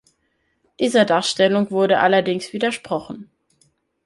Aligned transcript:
Dieser 0.79 1.05
Darstellung 1.05 1.69
wurde 1.69 1.99
allerdings 1.99 2.53
widersprochen. 2.53 3.29